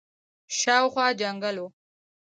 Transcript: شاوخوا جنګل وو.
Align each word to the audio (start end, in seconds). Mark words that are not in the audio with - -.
شاوخوا 0.59 1.07
جنګل 1.19 1.57
وو. 1.63 1.67